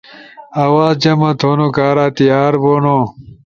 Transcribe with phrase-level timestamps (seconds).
[0.63, 2.97] آواز جمع تھونو کارا تیار بھونو؟